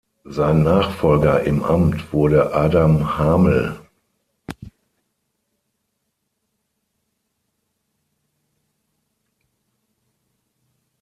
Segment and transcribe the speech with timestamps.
[0.25, 3.79] Sein Nachfolger im Amt wurde Adam Hamel.